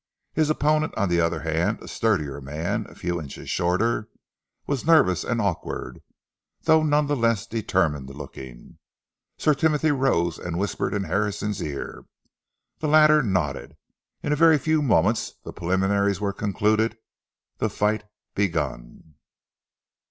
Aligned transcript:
His 0.33 0.49
opponent, 0.49 0.95
on 0.97 1.09
the 1.09 1.19
other 1.21 1.41
hand, 1.41 1.77
a 1.83 1.87
sturdier 1.87 2.41
man, 2.41 2.87
a 2.89 2.95
few 2.95 3.21
inches 3.21 3.51
shorter, 3.51 4.09
was 4.65 4.83
nervous 4.83 5.23
and 5.23 5.39
awkward, 5.39 6.01
though 6.63 6.81
none 6.81 7.05
the 7.05 7.15
less 7.15 7.45
determined 7.45 8.09
looking. 8.09 8.79
Sir 9.37 9.53
Timothy 9.53 9.91
rose 9.91 10.39
and 10.39 10.57
whispered 10.57 10.95
in 10.95 11.03
Harrison's 11.03 11.61
ear. 11.61 12.05
The 12.79 12.87
latter 12.87 13.21
nodded. 13.21 13.77
In 14.23 14.33
a 14.33 14.35
very 14.35 14.57
few 14.57 14.81
moments 14.81 15.35
the 15.43 15.53
preliminaries 15.53 16.19
were 16.19 16.33
concluded, 16.33 16.97
the 17.59 17.69
fight 17.69 18.05
begun. 18.33 19.13